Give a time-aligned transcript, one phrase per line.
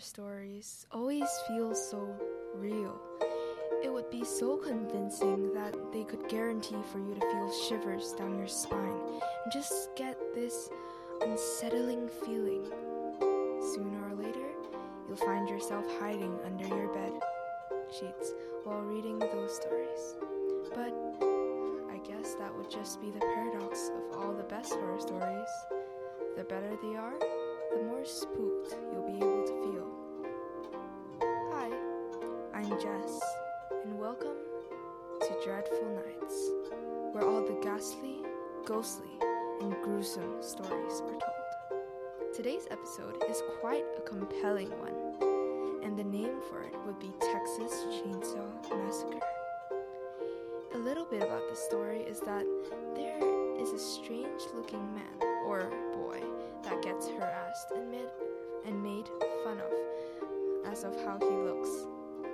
[0.00, 2.08] stories always feel so
[2.54, 2.98] real.
[3.82, 8.38] It would be so convincing that they could guarantee for you to feel shivers down
[8.38, 9.00] your spine
[9.44, 10.70] and just get this
[11.20, 12.64] unsettling feeling.
[13.74, 14.48] Sooner or later,
[15.06, 17.12] you'll find yourself hiding under your bed
[17.90, 18.32] sheets
[18.64, 20.14] while reading those stories.
[20.74, 20.94] But
[21.90, 25.48] I guess that would just be the paradox of all the best horror stories.
[26.36, 29.39] The better they are, the more spooked you'll be able
[32.70, 33.20] I'm Jess,
[33.84, 34.36] and welcome
[35.22, 36.50] to Dreadful Nights,
[37.10, 38.18] where all the ghastly,
[38.64, 39.10] ghostly,
[39.60, 42.32] and gruesome stories are told.
[42.32, 47.72] Today's episode is quite a compelling one, and the name for it would be Texas
[47.86, 48.46] Chainsaw
[48.84, 49.18] Massacre.
[50.74, 52.46] A little bit about the story is that
[52.94, 53.18] there
[53.60, 56.22] is a strange looking man or boy
[56.62, 58.10] that gets harassed and made,
[58.64, 59.08] and made
[59.42, 61.86] fun of as of how he looks.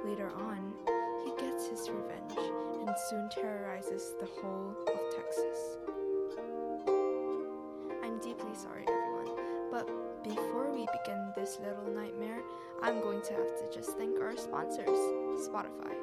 [0.04, 0.72] Later on,
[1.24, 2.52] he gets his revenge
[2.86, 5.78] and soon terrorizes the whole of Texas.
[8.02, 9.88] I'm deeply sorry, everyone, but
[10.22, 12.42] before we begin this little nightmare,
[12.82, 14.88] I'm going to have to just thank our sponsors,
[15.48, 15.94] Spotify.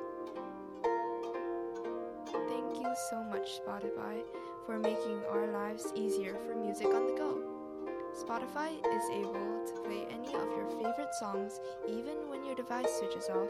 [2.25, 4.23] Thank you so much, Spotify,
[4.65, 7.41] for making our lives easier for music on the go.
[8.13, 13.27] Spotify is able to play any of your favorite songs even when your device switches
[13.29, 13.49] off.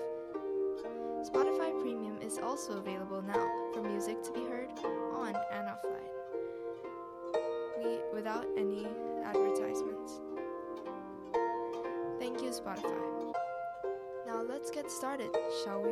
[2.33, 4.69] Is also available now for music to be heard
[5.13, 6.09] on and offline.
[7.77, 8.87] We without any
[9.23, 10.19] advertisements.
[12.17, 13.35] Thank you, Spotify.
[14.25, 15.29] Now let's get started,
[15.63, 15.91] shall we?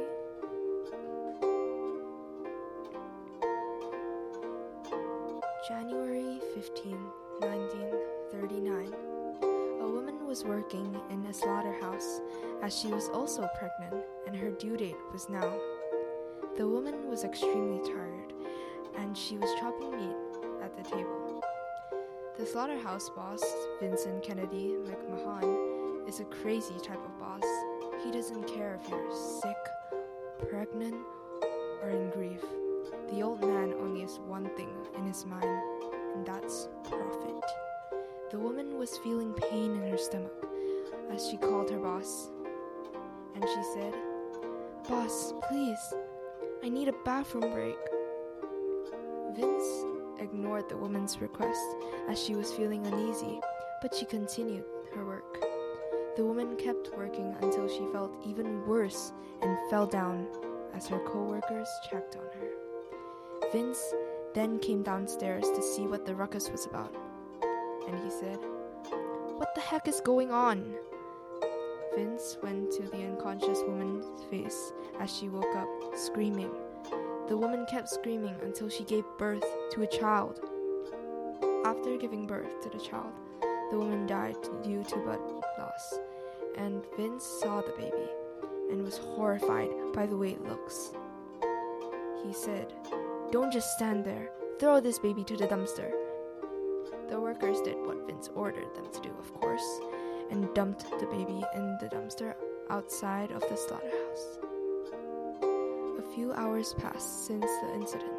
[5.67, 6.97] January 15,
[7.41, 8.93] 1939.
[9.79, 12.19] A woman was working in a slaughterhouse
[12.63, 15.53] as she was also pregnant and her due date was now.
[16.61, 18.33] The woman was extremely tired
[18.99, 20.15] and she was chopping meat
[20.61, 21.41] at the table.
[22.37, 23.41] The slaughterhouse boss,
[23.79, 27.41] Vincent Kennedy McMahon, is a crazy type of boss.
[28.03, 29.11] He doesn't care if you're
[29.41, 29.57] sick,
[30.51, 30.97] pregnant,
[31.81, 32.43] or in grief.
[33.09, 35.63] The old man only has one thing in his mind,
[36.13, 37.43] and that's profit.
[38.29, 40.45] The woman was feeling pain in her stomach
[41.11, 42.29] as she called her boss.
[43.33, 43.95] And she said,
[44.87, 45.93] Boss, please,
[46.63, 47.77] I need a bathroom break.
[49.35, 49.85] Vince
[50.19, 51.59] ignored the woman's request
[52.07, 53.39] as she was feeling uneasy,
[53.81, 55.43] but she continued her work.
[56.15, 59.11] The woman kept working until she felt even worse
[59.41, 60.27] and fell down
[60.75, 63.49] as her co-workers checked on her.
[63.51, 63.81] Vince
[64.35, 66.93] then came downstairs to see what the ruckus was about.
[67.87, 68.37] And he said,
[69.37, 70.75] What the heck is going on?
[71.95, 76.51] Vince went to the unconscious woman's face as she woke up, screaming.
[77.27, 80.39] The woman kept screaming until she gave birth to a child.
[81.65, 83.13] After giving birth to the child,
[83.71, 85.21] the woman died due to blood
[85.57, 85.99] loss,
[86.57, 88.09] and Vince saw the baby
[88.69, 90.91] and was horrified by the way it looks.
[92.25, 92.73] He said,
[93.31, 95.91] Don't just stand there, throw this baby to the dumpster.
[97.09, 99.79] The workers did what Vince ordered them to do, of course,
[100.29, 102.35] and dumped the baby in the dumpster
[102.69, 104.39] outside of the slaughterhouse.
[106.15, 108.11] Few hours passed since the incident.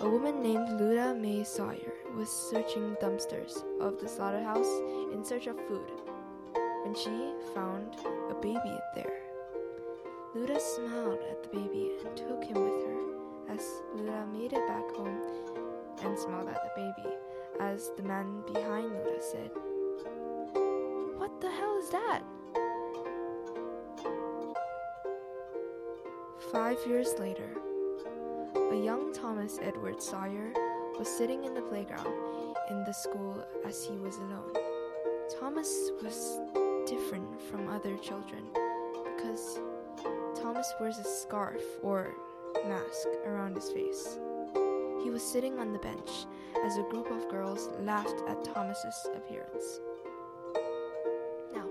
[0.00, 4.68] A woman named Luda May Sawyer was searching dumpsters of the slaughterhouse
[5.10, 5.90] in search of food
[6.84, 7.96] when she found
[8.30, 9.22] a baby there.
[10.36, 13.62] Luda smiled at the baby and took him with her as
[13.96, 15.18] Luda made it back home
[16.02, 17.14] and smiled at the baby
[17.58, 19.50] as the man behind Luda said,
[21.16, 22.22] What the hell is that?
[26.54, 27.50] Five years later,
[28.70, 30.52] a young Thomas Edward Sawyer
[30.96, 32.06] was sitting in the playground
[32.70, 34.52] in the school as he was alone.
[35.40, 36.38] Thomas was
[36.86, 38.44] different from other children
[39.02, 39.58] because
[40.40, 42.14] Thomas wears a scarf or
[42.68, 44.20] mask around his face.
[45.02, 46.26] He was sitting on the bench
[46.64, 49.80] as a group of girls laughed at Thomas's appearance.
[51.52, 51.66] Now,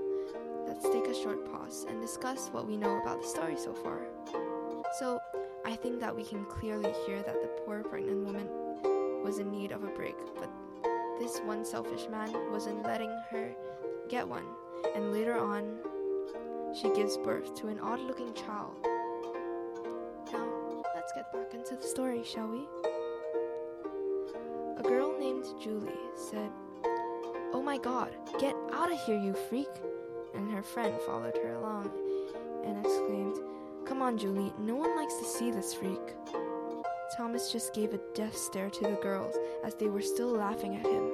[0.68, 4.13] let's take a short pause and discuss what we know about the story so far.
[5.00, 5.20] So,
[5.66, 8.48] I think that we can clearly hear that the poor pregnant woman
[9.24, 10.50] was in need of a break, but
[11.20, 13.56] this one selfish man wasn't letting her
[14.08, 14.46] get one,
[14.94, 15.80] and later on,
[16.76, 18.76] she gives birth to an odd looking child.
[20.32, 20.48] Now,
[20.94, 22.68] let's get back into the story, shall we?
[24.78, 26.52] A girl named Julie said,
[27.54, 29.70] Oh my god, get out of here, you freak!
[30.36, 31.92] and her friend followed her along
[32.66, 33.38] and exclaimed,
[33.86, 36.16] Come on, Julie, no one likes to see this freak.
[37.18, 40.86] Thomas just gave a death stare to the girls as they were still laughing at
[40.86, 41.12] him.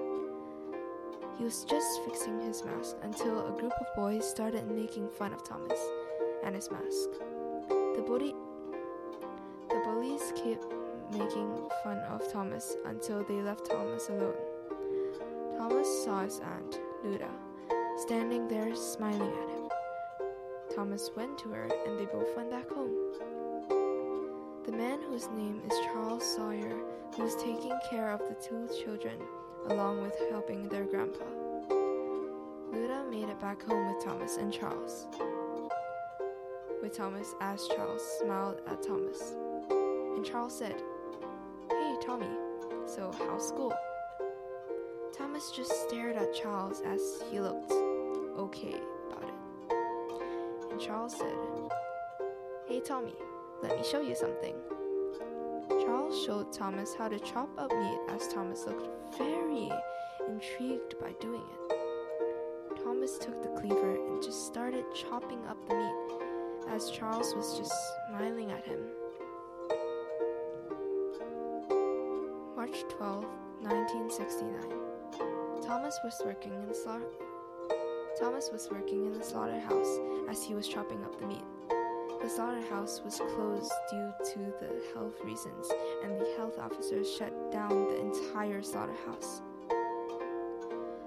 [1.38, 5.44] He was just fixing his mask until a group of boys started making fun of
[5.44, 5.80] Thomas
[6.44, 7.10] and his mask.
[7.70, 8.34] The bully
[9.70, 10.66] the bullies kept
[11.12, 14.34] making fun of Thomas until they left Thomas alone.
[15.58, 17.30] Thomas saw his aunt, Luda,
[17.98, 19.59] standing there smiling at him.
[20.80, 22.96] Thomas went to her and they both went back home.
[24.66, 26.74] The man whose name is Charles Sawyer,
[27.18, 29.20] who was taking care of the two children
[29.68, 31.26] along with helping their grandpa.
[32.72, 35.08] Luda made it back home with Thomas and Charles.
[36.82, 39.34] With Thomas as Charles smiled at Thomas.
[39.70, 40.82] And Charles said,
[41.70, 42.38] Hey, Tommy,
[42.86, 43.74] so how's school?
[45.12, 47.74] Thomas just stared at Charles as he looked
[48.38, 48.80] okay.
[50.80, 51.36] Charles said,
[52.66, 53.16] Hey, Tommy,
[53.62, 54.56] let me show you something.
[55.70, 59.70] Charles showed Thomas how to chop up meat as Thomas looked very
[60.30, 62.82] intrigued by doing it.
[62.82, 66.20] Thomas took the cleaver and just started chopping up the meat
[66.70, 67.74] as Charles was just
[68.08, 68.80] smiling at him.
[72.56, 73.26] March 12,
[73.64, 75.62] 1969.
[75.62, 76.74] Thomas was working in the
[78.20, 80.00] Thomas was working in the slaughterhouse
[80.30, 81.44] as he was chopping up the meat.
[82.22, 85.72] The slaughterhouse was closed due to the health reasons,
[86.04, 89.42] and the health officer shut down the entire slaughterhouse.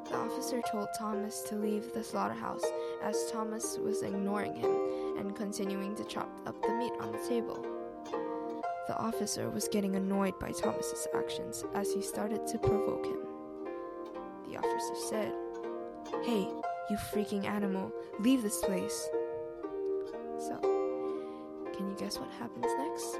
[0.08, 2.64] The officer told Thomas to leave the slaughterhouse
[3.02, 7.62] as Thomas was ignoring him and continuing to chop up the meat on the table.
[8.88, 13.18] The officer was getting annoyed by Thomas's actions as he started to provoke him.
[14.48, 15.34] The officer said,
[16.24, 16.48] Hey,
[16.90, 19.08] you freaking animal, leave this place.
[20.38, 20.58] So,
[21.76, 23.18] can you guess what happens next?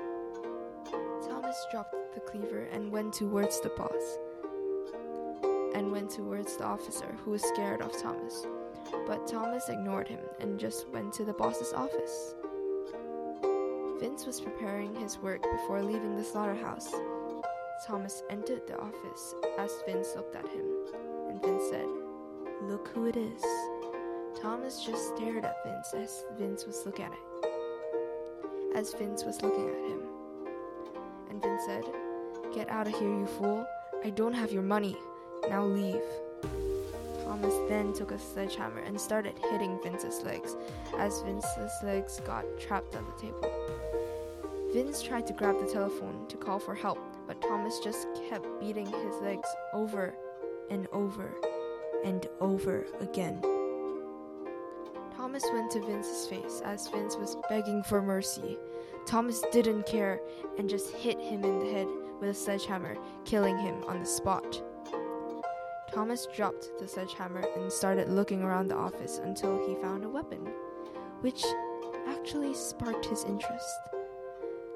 [1.28, 4.18] Thomas dropped the cleaver and went towards the boss.
[5.74, 8.46] And went towards the officer who was scared of Thomas.
[9.06, 12.34] But Thomas ignored him and just went to the boss's office.
[13.98, 16.92] Vince was preparing his work before leaving the slaughterhouse.
[17.86, 20.66] Thomas entered the office as Vince looked at him,
[21.28, 21.86] and Vince said,
[22.68, 23.42] Look who it is.
[24.40, 28.76] Thomas just stared at Vince as Vince was looking at it.
[28.76, 30.02] As Vince was looking at him.
[31.28, 31.84] And Vince said,
[32.54, 33.66] Get out of here, you fool.
[34.04, 34.96] I don't have your money.
[35.48, 36.02] Now leave.
[37.24, 40.54] Thomas then took a sledgehammer and started hitting Vince's legs
[40.98, 43.50] as Vince's legs got trapped on the table.
[44.72, 48.86] Vince tried to grab the telephone to call for help, but Thomas just kept beating
[48.86, 50.14] his legs over
[50.70, 51.34] and over
[52.04, 53.40] and over again.
[55.16, 58.58] Thomas went to Vince's face as Vince was begging for mercy.
[59.06, 60.20] Thomas didn't care
[60.58, 61.88] and just hit him in the head
[62.20, 64.62] with a sledgehammer, killing him on the spot.
[65.92, 70.48] Thomas dropped the sledgehammer and started looking around the office until he found a weapon,
[71.20, 71.44] which
[72.08, 73.78] actually sparked his interest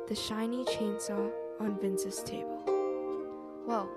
[0.08, 2.62] the shiny chainsaw on Vince's table.
[3.66, 3.90] Well,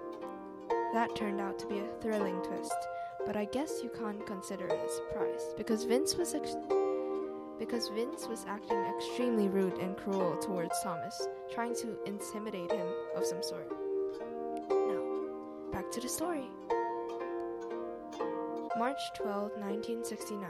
[0.94, 2.74] that turned out to be a thrilling twist,
[3.26, 6.56] but I guess you can't consider it a surprise because Vince was ex-
[7.60, 13.26] because Vince was acting extremely rude and cruel towards Thomas, trying to intimidate him of
[13.26, 13.70] some sort.
[14.70, 16.50] Now, back to the story.
[18.78, 20.50] March 12, 1969.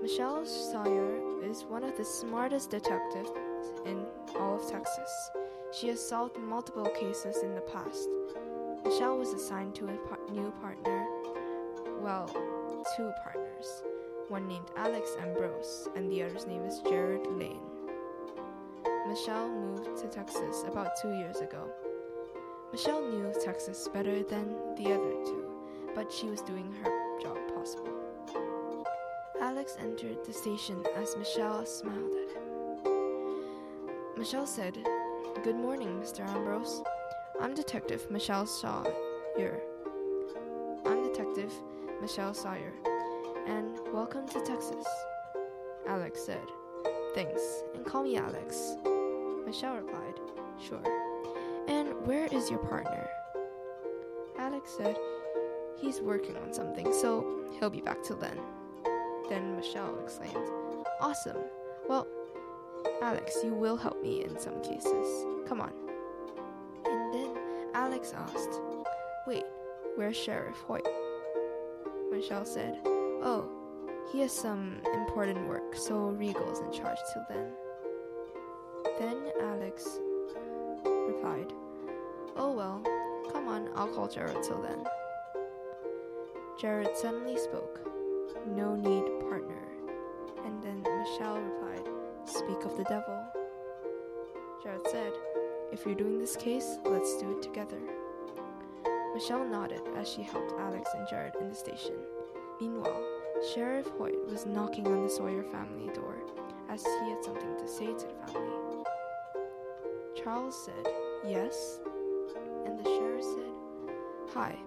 [0.00, 3.30] Michelle Sawyer is one of the smartest detectives
[3.84, 4.04] in
[4.38, 5.30] all of Texas.
[5.72, 8.08] She has solved multiple cases in the past.
[8.84, 11.04] Michelle was assigned to a par- new partner,
[12.04, 12.28] well,
[12.94, 13.82] two partners,
[14.28, 17.62] one named Alex Ambrose and the other's name is Jared Lane.
[19.08, 21.66] Michelle moved to Texas about two years ago.
[22.72, 25.50] Michelle knew Texas better than the other two,
[25.94, 27.88] but she was doing her job possible.
[29.40, 32.92] Alex entered the station as Michelle smiled at him.
[34.18, 34.76] Michelle said,
[35.42, 36.20] Good morning, Mr.
[36.28, 36.82] Ambrose.
[37.40, 39.58] I'm Detective Michelle Sawyer.
[40.84, 41.50] I'm Detective
[42.00, 42.72] Michelle Sawyer,
[43.46, 44.86] and welcome to Texas.
[45.86, 46.44] Alex said,
[47.14, 48.76] Thanks, and call me Alex.
[49.46, 50.20] Michelle replied,
[50.60, 50.82] Sure.
[51.68, 53.08] And where is your partner?
[54.38, 54.98] Alex said,
[55.76, 58.38] He's working on something, so he'll be back till then.
[59.28, 60.48] Then Michelle exclaimed,
[61.00, 61.38] Awesome.
[61.88, 62.06] Well,
[63.02, 65.26] Alex, you will help me in some cases.
[65.46, 65.72] Come on.
[66.84, 67.36] And then
[67.74, 68.60] Alex asked,
[69.26, 69.44] Wait,
[69.96, 70.86] where's Sheriff Hoyt?
[72.14, 73.48] Michelle said, Oh,
[74.12, 77.50] He has some important work, so Regal's in charge till then.
[79.00, 79.98] Then Alex
[80.84, 81.52] replied,
[82.36, 82.80] Oh well,
[83.32, 84.84] come on, I'll call Jared till then.
[86.60, 87.80] Jared suddenly spoke,
[88.46, 89.66] No need, partner.
[90.44, 91.88] And then Michelle replied,
[92.26, 93.24] Speak of the devil.
[94.62, 95.12] Jared said,
[95.72, 97.80] If you're doing this case, let's do it together.
[99.14, 101.94] Michelle nodded as she helped Alex and Jared in the station.
[102.60, 103.02] Meanwhile,
[103.54, 106.16] Sheriff Hoyt was knocking on the Sawyer family door
[106.68, 108.82] as he had something to say to the family.
[110.20, 110.92] Charles said,
[111.24, 111.80] Yes?
[112.66, 113.94] And the sheriff said,
[114.34, 114.58] Hi,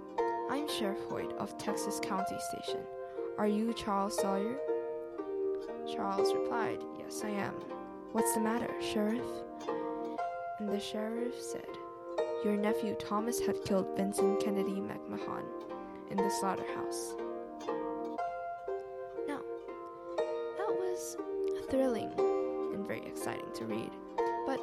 [0.49, 2.81] I'm Sheriff Hoyt of Texas County Station.
[3.37, 4.57] Are you Charles Sawyer?
[5.93, 7.53] Charles replied, Yes, I am.
[8.13, 9.25] What's the matter, Sheriff?
[10.59, 11.67] And the sheriff said,
[12.43, 15.43] Your nephew Thomas had killed Vincent Kennedy McMahon
[16.11, 17.15] in the slaughterhouse.
[19.27, 19.39] Now,
[20.17, 21.17] that was
[21.67, 22.11] thrilling
[22.73, 23.89] and very exciting to read,
[24.45, 24.61] but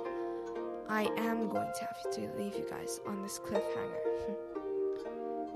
[0.88, 4.36] I am going to have to leave you guys on this cliffhanger.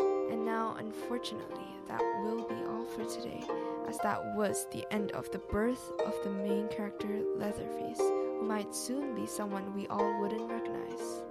[0.33, 3.45] and now, unfortunately, that will be all for today,
[3.87, 8.75] as that was the end of the birth of the main character Leatherface, who might
[8.75, 11.23] soon be someone we all wouldn't recognize.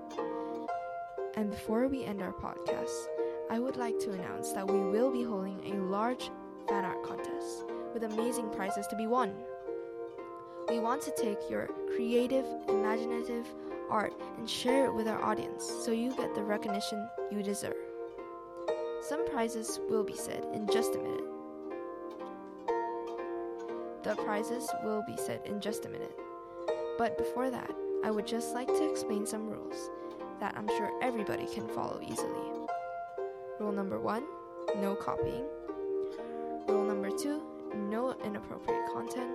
[1.48, 3.08] And before we end our podcast,
[3.50, 6.30] I would like to announce that we will be holding a large
[6.68, 7.64] fan art contest
[7.94, 9.34] with amazing prizes to be won.
[10.68, 13.46] We want to take your creative, imaginative
[13.90, 17.78] art and share it with our audience so you get the recognition you deserve.
[19.00, 21.24] Some prizes will be said in just a minute.
[24.04, 26.20] The prizes will be said in just a minute.
[26.98, 27.72] But before that,
[28.04, 29.90] I would just like to explain some rules
[30.40, 32.52] that I'm sure everybody can follow easily.
[33.60, 34.26] Rule number one
[34.76, 35.46] no copying.
[36.68, 37.42] Rule number two
[37.76, 39.32] no inappropriate content.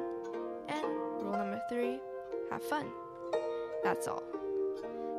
[0.69, 0.85] And
[1.23, 1.99] rule number three
[2.51, 2.91] have fun.
[3.83, 4.23] That's all.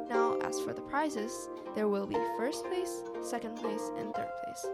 [0.10, 4.66] Now, as for the prizes, there will be first place, second place, and third place.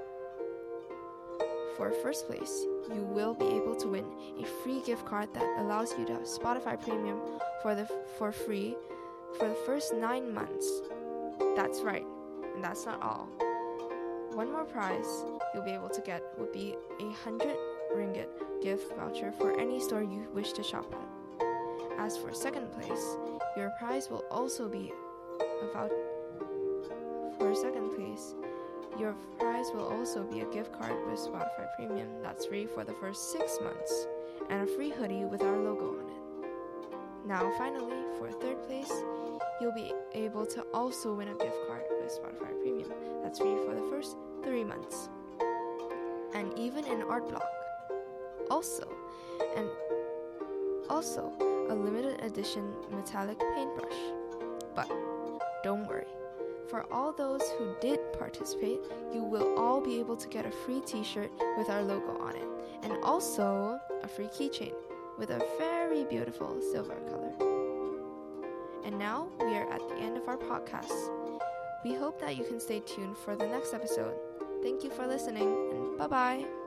[1.78, 4.06] For first place, you will be able to win
[4.42, 7.22] a free gift card that allows you to have Spotify Premium
[7.62, 7.88] for the
[8.18, 8.76] for free
[9.38, 10.82] for the first 9 months.
[11.56, 12.06] That's right.
[12.56, 13.28] And that's not all.
[14.34, 17.56] One more prize you'll be able to get would be a 100
[17.96, 18.30] ringgit
[18.62, 22.00] gift voucher for any store you wish to shop at.
[22.00, 23.18] As for second place,
[23.58, 24.94] your prize will also be
[25.62, 25.92] about
[27.38, 28.36] for second place.
[28.98, 32.94] Your prize will also be a gift card with Spotify Premium that's free for the
[32.94, 34.08] first six months
[34.50, 36.29] and a free hoodie with our logo on it.
[37.30, 38.92] Now, finally, for third place,
[39.62, 43.76] you'll be able to also win a gift card with Spotify Premium that's free for
[43.76, 45.10] the first three months
[46.34, 47.48] and even an art block.
[48.50, 48.92] Also,
[49.56, 49.70] and
[50.90, 51.32] also
[51.70, 54.00] a limited edition metallic paintbrush.
[54.74, 54.90] But
[55.64, 56.08] don't worry.
[56.68, 58.80] For all those who did participate,
[59.14, 62.36] you will all be able to get a free t shirt with our logo on
[62.36, 62.48] it,
[62.82, 64.74] and also a free keychain
[65.20, 67.34] with a very beautiful silver color.
[68.86, 70.94] And now we are at the end of our podcast.
[71.84, 74.16] We hope that you can stay tuned for the next episode.
[74.64, 76.59] Thank you for listening, and bye bye.